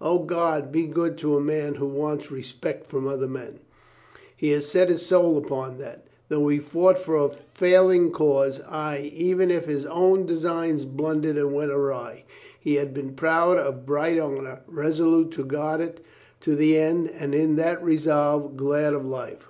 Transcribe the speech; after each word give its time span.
O, 0.00 0.18
God 0.18 0.72
be 0.72 0.88
good 0.88 1.16
to 1.18 1.36
a 1.36 1.40
man 1.40 1.76
who 1.76 1.86
wants 1.86 2.32
respect 2.32 2.84
from 2.88 3.06
other 3.06 3.28
men! 3.28 3.60
He 4.36 4.50
had 4.50 4.64
set 4.64 4.88
his 4.88 5.06
soul 5.06 5.36
upon 5.38 5.78
that. 5.78 6.04
Though 6.28 6.48
he 6.48 6.58
fought 6.58 6.98
for 6.98 7.14
a 7.16 7.30
failing 7.54 8.10
cause, 8.10 8.58
ay, 8.68 9.08
even 9.14 9.52
if 9.52 9.66
his 9.66 9.86
own 9.86 10.26
designs 10.26 10.84
blundered 10.84 11.36
and 11.36 11.54
went 11.54 11.70
awry, 11.70 12.24
he 12.58 12.74
had 12.74 12.92
been 12.92 13.14
proud 13.14 13.56
of 13.56 13.86
bright 13.86 14.18
honor, 14.18 14.62
resolute 14.66 15.30
to 15.34 15.44
guard 15.44 15.80
it 15.80 16.00
to 16.40 16.56
the 16.56 16.76
end, 16.76 17.08
and 17.14 17.32
in 17.32 17.54
that 17.54 17.80
resolve 17.80 18.56
glad 18.56 18.94
of 18.94 19.06
life. 19.06 19.46